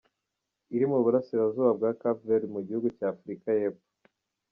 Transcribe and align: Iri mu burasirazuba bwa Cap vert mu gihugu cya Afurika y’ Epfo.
Iri 0.75 0.85
mu 0.91 0.97
burasirazuba 1.03 1.71
bwa 1.77 1.91
Cap 2.01 2.17
vert 2.27 2.45
mu 2.55 2.59
gihugu 2.67 2.87
cya 2.97 3.07
Afurika 3.13 3.49
y’ 3.59 3.61
Epfo. 3.69 3.87